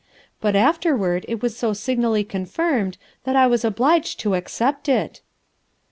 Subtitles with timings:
[0.39, 5.21] But afterward it was so signally con firmed that I was obliged to accept it."